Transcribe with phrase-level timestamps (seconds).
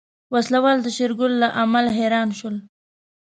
[0.33, 2.55] وسله وال د شېرګل له عمل حيران شول.